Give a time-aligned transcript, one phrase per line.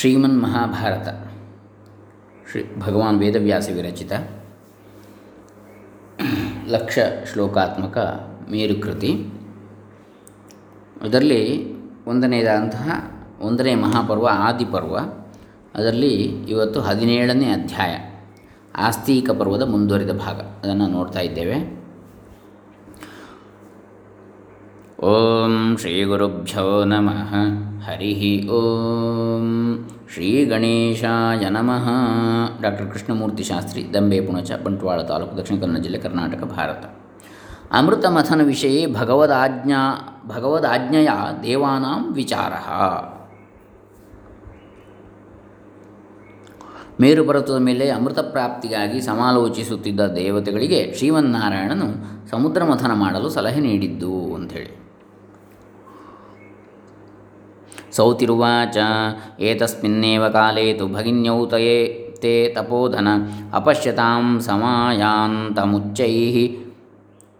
[0.00, 1.08] ಶ್ರೀಮನ್ ಮಹಾಭಾರತ.
[2.50, 4.12] ಶ್ರೀ ಭಗವಾನ್ ವೇದವ್ಯಾಸ ವಿರಚಿತ
[6.68, 6.98] ಲಕ್ಷ
[7.32, 7.98] ಶ್ಲೋಕಾತ್ಮಕ
[8.50, 9.26] ಮೇರುಕೃತಿ.
[11.02, 11.74] ಅದರಲ್ಲಿ
[12.06, 14.98] ಒಂದನೇದಾದಂತಹ ಒಂದನೇ ಮಹಾಪರ್ವ ಆದಿಪರ್ವ.
[15.74, 17.98] ಅದರಲ್ಲಿ ಇವತ್ತು ಹದಿನೇಳನೇ ಅಧ್ಯಾಯ,
[18.76, 20.36] ಆಸ್ತಿಕ ಪರ್ವದ ಮುಂದುವರಿದ ಭಾಗ.
[20.36, 21.77] ಅದನ್ನು ನೋಡ್ತಾ ಇದ್ದೇವೆ.
[24.98, 27.32] ಓಂ ಶ್ರೀ ಗುರುಭ್ಯೋ ನಮಃ
[27.86, 29.44] ಹರಿ ಓಂ
[30.12, 31.86] ಶ್ರೀ ಗಣೇಶಾಯ ನಮಃ
[32.62, 36.84] ಡಾಕ್ಟರ್ ಕೃಷ್ಣಮೂರ್ತಿ ಶಾಸ್ತ್ರಿ ದಂಬೆ ಪುಣಚ ಬಂಟ್ವಾಳ ತಾಲೂಕು, ದಕ್ಷಿಣ ಕನ್ನಡ ಜಿಲ್ಲೆ ಕರ್ನಾಟಕ, ಭಾರತ।
[37.72, 39.80] ಅಮೃತ ಮಥನ ವಿಷಯ ಭಗವದಾಜ್ಞಾ
[40.26, 41.08] ಭಗವದಾಜ್ಞೆಯ
[41.42, 42.52] ದೇವಾನಾಂ ವಿಚಾರ।
[47.00, 51.88] ಮೇರು ಪರ್ವತದ ಮೇಲೆ ಅಮೃತ ಪ್ರಾಪ್ತಿಗಾಗಿ ಸಮಾಲೋಚಿಸುತ್ತಿದ್ದ ದೇವತೆಗಳಿಗೆ ಶ್ರೀಮನ್ನಾರಾಯಣನು
[52.28, 54.87] ಸಮುದ್ರ ಮಥನ ಮಾಡಲು ಸಲಹೆ ನೀಡಿದ್ದು ಅಂಥೇಳಿ।
[57.96, 58.76] ಸೌತಿರುವಾಚ
[59.40, 61.78] ಏತಸ್ಮಿನ್ನೇವ ಕಾಲೇ ತು ಭಗಿನ್ಯೌ ತಯೇ
[62.22, 63.08] ತೇ ತಪೋಧನ
[63.54, 66.14] ಅಪಶ್ಯತಾಂ ಸಮಾಯಾಂತಮುಚ್ಚೈ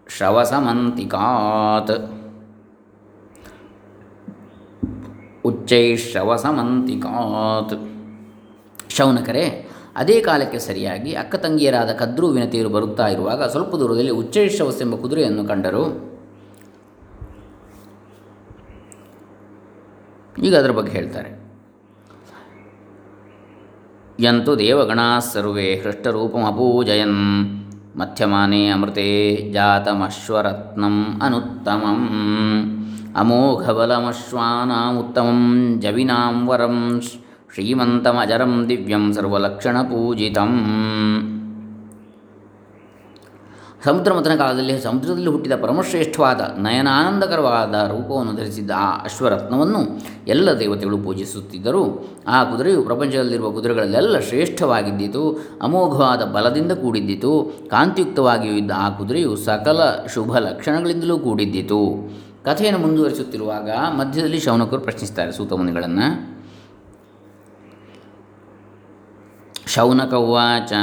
[0.07, 1.91] ಶ್ರವಸಮಂತಿಕಾತ್
[5.45, 7.75] ಉಚ್ಚೈ ಶ್ರವಸಮಂತಿಕಾತ್
[8.89, 15.43] ಶೌನಕರೆ ಅದೇ ಕಾಲಕ್ಕೆ ಸರಿಯಾಗಿ ಅಕ್ಕ ತಂಗಿಯರಾದ ಕದ್ರುವಿನ ವಿನತಿಯರು ಬರುತ್ತಾ ಇರುವಾಗ ಸ್ವಲ್ಪ ದೂರದಲ್ಲಿ ಉಚ್ಚೈಶ್ರವಸ್ ಎಂಬ ಕುದುರೆಯನ್ನು
[15.47, 15.83] ಕಂಡರು.
[20.43, 21.39] ಈಗ ಅದರ ಬಗ್ಗೆ ಹೇಳ್ತಾರೆ.
[24.19, 27.59] ಯಂತು ದೇವಗಣಾ ಸರ್ವೇ ಹೃಷ್ಟರೂಪಮಪೂಜಯನ್
[27.99, 32.01] ಮಧ್ಯಮಾನೇ ಅಮೃತೆ ಜಾತಮಶ್ವರತ್ನಂ ಅನುತ್ತಮಂ
[33.21, 37.01] ಅಮೋಘಬಲಮಶ್ವಾನಾಮುತ್ತಮಂ ಜವಿನಾಂ ವರಂ
[37.53, 40.51] ಶ್ರೀಮಂತಮಜರಂ ದಿವ್ಯಂ ಸರ್ವಲಕ್ಷಣಪೂಜಿತಂ
[43.85, 52.09] ಸಮುದ್ರ ಮಥನ ಕಾಲದಲ್ಲಿ ಸಮುದ್ರದಲ್ಲಿ ಹುಟ್ಟಿದ ಪರಮಶ್ರೇಷ್ಠವಾದ, ನಯನಾನಂದಕರವಾದ ರೂಪವನ್ನು ಧರಿಸಿದ್ದ ಆ ಅಶ್ವರತ್ನವನ್ನು ಎಲ್ಲ ದೇವತೆಗಳು ಪೂಜಿಸುತ್ತಿದ್ದರು.
[52.27, 59.79] ಆ ಕುದುರೆಯು ಪ್ರಪಂಚದಲ್ಲಿರುವ ಕುದುರೆಗಳಲ್ಲೆಲ್ಲ ಶ್ರೇಷ್ಠವಾಗಿದ್ದಿತು, ಅಮೋಘವಾದ ಬಲದಿಂದ ಕೂಡಿದ್ದಿತು, ಕಾಂತಿಯುಕ್ತವಾಗಿಯೂ ಇದ್ದ ಆ ಕುದುರೆಯು ಸಕಲ
[60.13, 62.09] ಶುಭ ಲಕ್ಷಣಗಳಿಂದಲೂ ಕೂಡಿದ್ದಿತು.
[62.45, 66.38] ಕಥೆಯನ್ನು ಮುಂದುವರಿಸುತ್ತಿರುವಾಗ ಮಧ್ಯದಲ್ಲಿ ಶೌನಕರು ಪ್ರಶ್ನಿಸ್ತಾರೆ ಸೂತಮುನಿಗಳನ್ನು
[69.73, 70.73] ಶೌನಕ ಉವಾಚ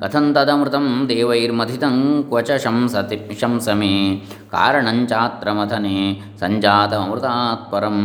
[0.00, 3.92] ಕಥಂ ತದಮೃತಂ ದೇವೈರ್ಮಥಿತಂ ಕ್ವಚ ಶಂಸತಿ ಶಂಸಮೆ
[4.50, 7.98] ಕಾರಣಂಚಾತ್ರ ಮಥನೆ ಸಂಜಾತಮೃತಾತ್ ಪರಂ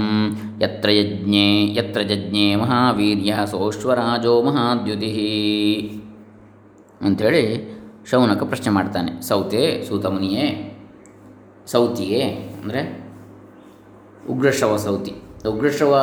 [0.61, 5.11] ಯತ್ರ ಯಜ್ಞೆ ಯತ್ರ ಯಜ್ಞೆ ಮಹಾವೀರ್ಯ ಸೋಶ್ವರಾಜೋ ಮಹಾದ್ಯುತಿ
[7.01, 7.43] ಅಂಥೇಳಿ
[8.09, 9.21] ಶೌನಕ ಪ್ರಶ್ನೆ ಮಾಡ್ತಾನೆ.
[9.21, 10.45] ಸೌತೆ ಸೂತಮುನಿಯೇ?
[11.67, 12.23] ಸೌತಿಯೇ?
[12.63, 12.81] ಅಂದರೆ
[14.29, 15.13] ಉಗ್ರಶವ ಸೌತಿ.
[15.49, 15.93] ಉಗ್ರಶವ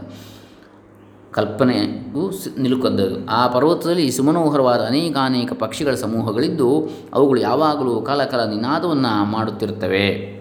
[1.33, 3.27] ಕಲ್ಪನೆಗೂ ನಿಲುಕದ್ದದು.
[3.31, 10.39] ಆ ಪರ್ವತದಲ್ಲಿ ಸುಮನೋಹರವಾದ ಅನೇಕಾನೇಕ ಪಕ್ಷಿಗಳ ಸಮೂಹಗಳಿದ್ದು, ಅವುಗಳು ಯಾವಾಗಲೂ ಕಾಲಕಾಲ ನಿನಾದವನ್ನು ಮಾಡುತ್ತಿರುತ್ತವೆ.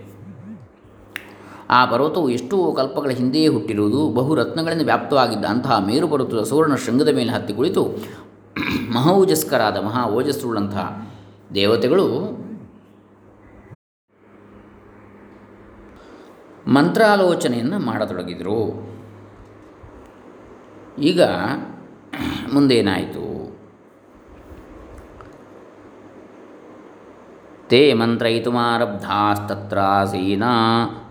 [1.69, 7.31] ಆ ಪರ್ವತವು ಎಷ್ಟೋ ಕಲ್ಪಗಳ ಹಿಂದೆಯೇ ಹುಟ್ಟಿರುವುದು, ಬಹು ರತ್ನಗಳಿಂದ ವ್ಯಾಪ್ತವಾಗಿದ್ದ ಅಂತಹ ಮೇರು ಪರ್ವತದ ಸುವರ್ಣ ಶೃಂಗದ ಮೇಲೆ
[7.31, 7.83] ಹತ್ತಿ ಕುಳಿತು
[8.93, 11.07] ಮಹೋಜಸ್ಕರಾದ ಮಹಾ ಓಜಸ್ಸುಳ್ಳಂತಹ
[11.53, 12.07] ದೇವತೆಗಳು
[16.67, 18.59] ಮಂತ್ರಾಲೋಚನೆಯನ್ನು ಮಾಡತೊಡಗಿದರು.
[21.01, 21.21] ಈಗ
[22.53, 23.26] ಮುಂದೇನಾಯಿತು?
[27.69, 30.51] ತೇ ಮಂತ್ರಯಿತುಮಾರಬ್ಧಾಸ್ತತ್ರಾಸೀನಾ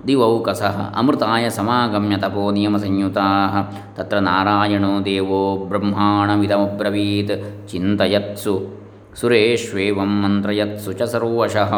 [0.07, 3.67] ದಿವೌಕಸಃ ಅಮೃತಾಯ ಸಮಾಗಮ್ಯ ತಪೋ ನಿಯಮಸಂಯುತಾ
[3.99, 8.77] ತತ್ರ ನಾರಾಯಣೋ ದೇವೋ ಬ್ರಹ್ಮಾಣಮಿದಮಬ್ರವೀತ್ ಚಿಂತಯತ್ಸು
[9.21, 11.73] ಸುರೇಶ್ವೇವಂ ಮಂತ್ರಯತ್ಸು ಚ ಸರ್ವಶಃ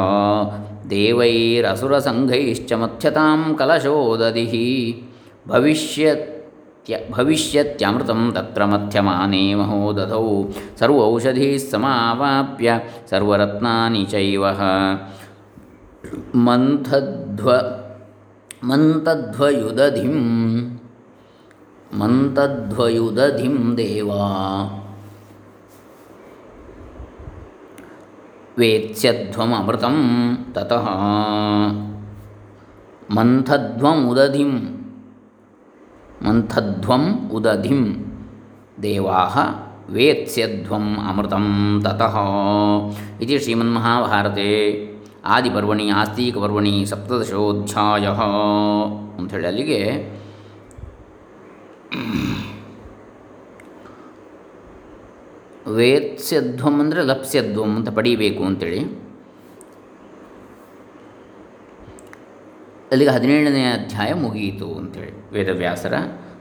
[0.91, 5.05] ದೇವೈರಸುರಸಂಘೈಶ್ಚ ಮಥ್ಯತಾಂ ಕಲಶೋದಧಿ
[5.49, 6.38] ಭವಿಷ್ಯತ್
[7.11, 10.45] ಭವಿಷ್ಯತ್ಯಮೃತಂ ತತ್ರ ಮಧ್ಯಮಾನೇ ಮಹೋದಧೌ.
[10.79, 12.81] ಸರ್ವೌಷಧೀः ಸಮಾವಾಪ್ಯ,
[13.11, 14.45] ಸರ್ವರತ್ನಾನಿ ಚೈವ.
[16.35, 17.53] ಮಂಥಧ್ವ
[18.65, 20.15] ಮಂತಧ್ವಯುದಧಿಂ
[21.99, 24.25] ಮಂತಧ್ವಯುದಧಿಂ ದೇವಾ.
[28.59, 30.89] ವೇತ್ಸ್ಯಧ್ವಮೃತಂ ತತಃ.
[33.11, 34.78] ಮಂಥಧ್ವಮುದಧಿಂ
[36.23, 37.83] ಮಂಥಧ್ವಂ ಉದಧಿಂ
[38.83, 39.21] ದೇವಾ
[39.91, 41.47] ವೇತ್ಸ್ಯಧ್ವಂ ಅಮೃತಂ
[41.85, 42.17] ತತಃ
[43.21, 44.51] ಇತಿ ಶ್ರೀಮನ್ಮಹಾಭಾರತೆ
[45.25, 48.07] ಆದಿಪರ್ವಣಿ ಆಸ್ತಿಕಪರ್ವಣಿ ಸಪ್ತದಶೋಧ್ಯಾಯ
[49.19, 49.81] ಅಂಥೇಳಿ ಅಲ್ಲಿಗೆ
[55.77, 58.81] ವೇತ್ಸ್ಯಧ್ವಂ ಅಂದರೆ ಲಪ್ಸ್ಯಧ್ವಂ ಅಂತ ಪಡೀಬೇಕು ಅಂತೇಳಿ.
[62.93, 65.95] ಅಲ್ಲಿಗೆ ಹದಿನೇಳನೇ ಅಧ್ಯಾಯ ಮುಗಿಯಿತು ಅಂತೇಳಿ ವೇದವ್ಯಾಸರ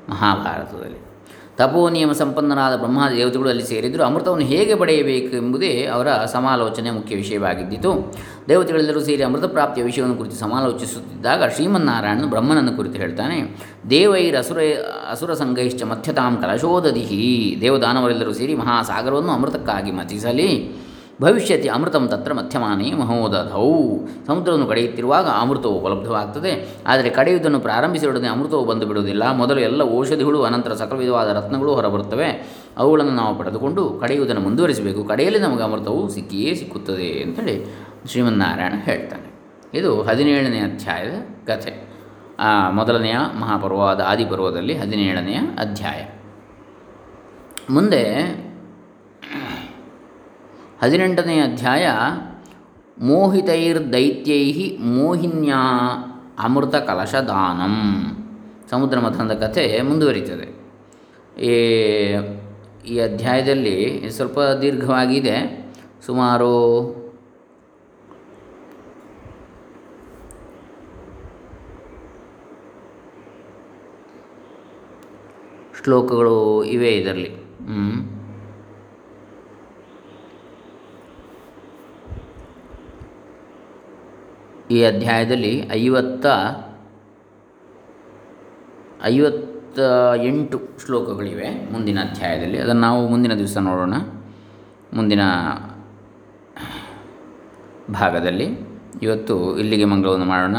[0.10, 1.00] ಮಹಾಭಾರತದಲ್ಲಿ.
[1.58, 7.92] ತಪೋ ನಿಯಮ ಸಂಪನ್ನರಾದ ಬ್ರಹ್ಮ ದೇವತೆಗಳು ಅಲ್ಲಿ ಸೇರಿದ್ದರು ಅಮೃತವನ್ನು ಹೇಗೆ ಪಡೆಯಬೇಕು ಎಂಬುದೇ ಅವರ ಸಮಾಲೋಚನೆ ಮುಖ್ಯ ವಿಷಯವಾಗಿದ್ದಿತು.
[8.50, 13.38] ದೇವತೆಗಳೆಲ್ಲರೂ ಸೇರಿ ಅಮೃತ ಪ್ರಾಪ್ತಿಯ ವಿಷಯವನ್ನು ಕುರಿತು ಸಮಾಲೋಚಿಸುತ್ತಿದ್ದಾಗ ಶ್ರೀಮನ್ನಾರಾಯಣನು ಬ್ರಹ್ಮನನ್ನು ಕುರಿತು ಹೇಳ್ತಾನೆ,
[13.90, 14.60] ದೇವೈರ ಅಸುರ
[15.12, 20.52] ಅಸುರ ಸಂಘೈಶ್ಚ ಮಧ್ಯತಾಂ ಕಲಶೋದಧಿಹಿ ದೇವದಾನವರೆಲ್ಲರೂ ಸೇರಿ ಮಹಾಸಾಗರವನ್ನು ಅಮೃತಕ್ಕಾಗಿ ಮತಿಸಲಿ.
[21.22, 23.74] ಭವಿಷ್ಯತಿ ಅಮೃತಂ ತತ್ರ ಮಧ್ಯಮಾನೇ ಮಹೋದಧೌ.
[24.28, 26.68] ಸಮುದ್ರವನ್ನು ಕಡೆಯುತ್ತಿರುವಾಗ ಅಮೃತವು ಉಪಲಬ್ಧವಾಗ್ತದೆ.
[26.88, 32.28] ಆದರೆ ಕಡೆಯುವುದನ್ನು ಪ್ರಾರಂಭಿಸಿರೊಡನೆ ಅಮೃತವು ಬಂದು ಬಿಡುವುದಿಲ್ಲ ಮೊದಲು ಎಲ್ಲ ಔಷಧಿಗಳು ಅನಂತರ ಸಕಲ ವಿಧವಾದ ರತ್ನಗಳು ಹೊರಬರುತ್ತವೆ.
[32.78, 35.04] ಅವುಗಳನ್ನು ನಾವು ಪಡೆದುಕೊಂಡು ಕಡೆಯುವುದನ್ನು ಮುಂದುವರಿಸಬೇಕು.
[35.04, 37.75] ಕಡೆಯಲ್ಲಿ ನಮಗೆ ಅಮೃತವು ಸಿಕ್ಕಿಯೇ ಸಿಕ್ಕುತ್ತದೆ ಅಂತೇಳಿ
[38.06, 39.28] ಶ್ರೀಮನ್ನಾರಾಯಣ ಹೇಳ್ತಾನೆ.
[39.74, 41.13] ಇದು ಹದಿನೇಳನೇ ಅಧ್ಯಾಯದ
[41.48, 41.74] ಕಥೆ.
[42.72, 46.02] ಮೊದಲನೆಯ ಮಹಾಪರ್ವವಾದ ಆದಿಪರ್ವದಲ್ಲಿ ಹದಿನೇಳನೆಯ ಅಧ್ಯಾಯ.
[47.70, 48.04] ಮುಂದೆ
[50.81, 51.88] ಹದಿನೆಂಟನೇ ಅಧ್ಯಾಯ
[53.00, 55.62] ಮೋಹಿತೈರ್ದೈತ್ಯೈ ಮೋಹಿನ್ಯಾ
[56.39, 57.75] ಅಮೃತ ಕಲಶದಾನಂ.
[58.69, 60.47] ಸಮುದ್ರ ಮಥನದ ಕಥೆ ಮುಂದುವರಿತದೆ.
[61.41, 61.53] ಈ
[62.88, 65.68] ಈ ಅಧ್ಯಾಯದಲ್ಲಿ ಸ್ವಲ್ಪ ದೀರ್ಘವಾಗಿದೆ.
[66.06, 66.51] ಸುಮಾರು
[75.83, 77.31] ಶ್ಲೋಕಗಳು ಇವೆ ಇದರಲ್ಲಿ.
[84.71, 86.25] ಈ ಅಧ್ಯಾಯದಲ್ಲಿ ಐವತ್ತ
[89.03, 89.79] ಐವತ್ತ
[90.24, 92.57] ಎಂಟು ಶ್ಲೋಕಗಳಿವೆ ಮುಂದಿನ ಅಧ್ಯಾಯದಲ್ಲಿ.
[92.59, 93.93] ಅದನ್ನು ನಾವು ಮುಂದಿನ ದಿವಸ ನೋಡೋಣ.
[94.93, 95.21] ಮುಂದಿನ
[97.93, 98.57] ಭಾಗದಲ್ಲಿ
[99.01, 100.57] ಇವತ್ತು ಇಲ್ಲಿಗೆ ಮಂಗಳವನ್ನು ಮಾಡೋಣ.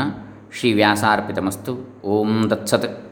[0.52, 2.00] ಶ್ರೀ ವ್ಯಾಸಾರ್ಪಿತಮಸ್ತು.
[2.04, 3.07] ಓಂ ತತ್ಸತ್.